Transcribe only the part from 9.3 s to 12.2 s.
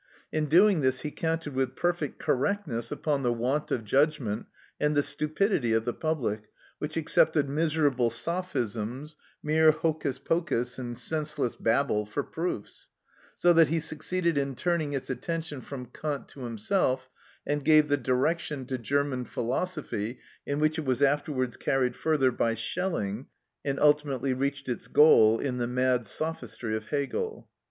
mere hocus pocus and senseless babble,